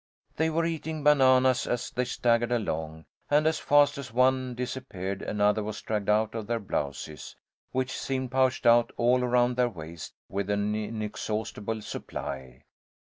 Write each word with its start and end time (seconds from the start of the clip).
They 0.37 0.49
were 0.49 0.65
eating 0.65 1.03
bananas 1.03 1.67
as 1.67 1.91
they 1.91 2.05
staggered 2.05 2.51
along, 2.51 3.05
and 3.29 3.45
as 3.45 3.59
fast 3.59 3.99
as 3.99 4.11
one 4.11 4.55
disappeared 4.55 5.21
another 5.21 5.61
was 5.63 5.79
dragged 5.83 6.09
out 6.09 6.33
of 6.33 6.47
their 6.47 6.59
blouses, 6.59 7.35
which 7.71 7.91
seemed 7.95 8.31
pouched 8.31 8.65
out 8.65 8.91
all 8.97 9.23
around 9.23 9.57
their 9.57 9.69
waists 9.69 10.15
with 10.27 10.49
an 10.49 10.73
inexhaustible 10.73 11.83
supply. 11.83 12.63